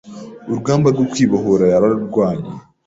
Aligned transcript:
urugamba 0.47 0.87
rwo 0.93 1.05
kwibohora 1.11 1.65
yararurwanye 1.73 2.49